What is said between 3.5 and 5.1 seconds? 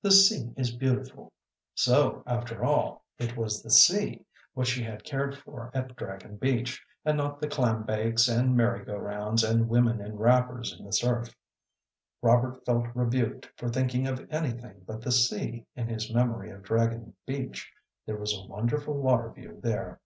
the sea which she had